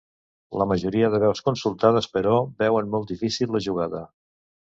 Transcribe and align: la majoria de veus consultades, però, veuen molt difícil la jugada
la 0.61 0.65
majoria 0.69 1.09
de 1.15 1.19
veus 1.23 1.41
consultades, 1.49 2.07
però, 2.15 2.33
veuen 2.65 2.91
molt 2.97 3.13
difícil 3.13 3.55
la 3.59 3.63
jugada 3.69 4.03